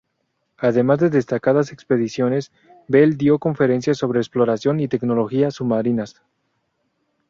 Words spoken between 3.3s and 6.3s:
conferencias sobre exploración y tecnología submarinas.